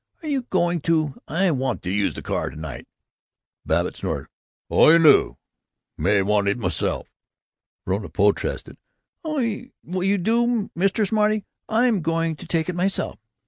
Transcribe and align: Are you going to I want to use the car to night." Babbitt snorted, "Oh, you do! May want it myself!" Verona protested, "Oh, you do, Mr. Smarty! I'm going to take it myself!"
Are 0.23 0.27
you 0.27 0.41
going 0.49 0.81
to 0.81 1.21
I 1.27 1.51
want 1.51 1.83
to 1.83 1.91
use 1.91 2.15
the 2.15 2.23
car 2.23 2.49
to 2.49 2.55
night." 2.55 2.87
Babbitt 3.67 3.97
snorted, 3.97 4.29
"Oh, 4.67 4.89
you 4.89 4.97
do! 4.97 5.37
May 5.95 6.23
want 6.23 6.47
it 6.47 6.57
myself!" 6.57 7.07
Verona 7.85 8.09
protested, 8.09 8.77
"Oh, 9.23 9.37
you 9.37 10.17
do, 10.17 10.69
Mr. 10.75 11.07
Smarty! 11.07 11.45
I'm 11.69 12.01
going 12.01 12.35
to 12.37 12.47
take 12.47 12.67
it 12.67 12.73
myself!" 12.75 13.19